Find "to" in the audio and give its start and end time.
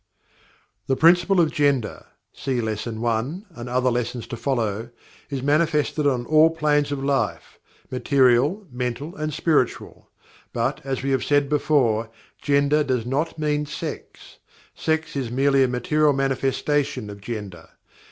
4.29-4.35